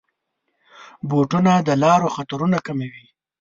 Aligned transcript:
بوټونه 1.09 1.53
د 1.67 1.69
لارو 1.83 2.07
خطرونه 2.15 2.57
کموي. 2.67 3.05